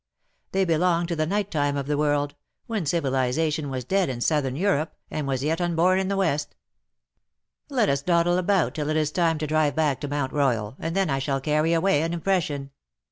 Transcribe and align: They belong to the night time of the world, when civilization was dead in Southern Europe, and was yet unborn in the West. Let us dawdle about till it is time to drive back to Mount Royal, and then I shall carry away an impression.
They 0.51 0.65
belong 0.65 1.05
to 1.05 1.15
the 1.15 1.27
night 1.27 1.51
time 1.51 1.77
of 1.77 1.85
the 1.85 1.95
world, 1.95 2.33
when 2.65 2.87
civilization 2.87 3.69
was 3.69 3.83
dead 3.85 4.09
in 4.09 4.19
Southern 4.19 4.55
Europe, 4.55 4.95
and 5.11 5.27
was 5.27 5.43
yet 5.43 5.61
unborn 5.61 5.99
in 5.99 6.07
the 6.07 6.17
West. 6.17 6.55
Let 7.69 7.87
us 7.87 8.01
dawdle 8.01 8.39
about 8.39 8.73
till 8.73 8.89
it 8.89 8.97
is 8.97 9.11
time 9.11 9.37
to 9.37 9.45
drive 9.45 9.75
back 9.75 10.01
to 10.01 10.07
Mount 10.07 10.33
Royal, 10.33 10.75
and 10.79 10.95
then 10.95 11.11
I 11.11 11.19
shall 11.19 11.39
carry 11.39 11.73
away 11.73 12.01
an 12.01 12.13
impression. 12.13 12.71